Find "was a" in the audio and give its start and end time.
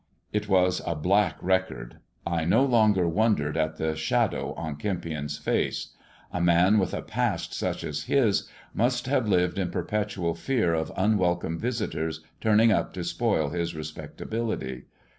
0.49-0.95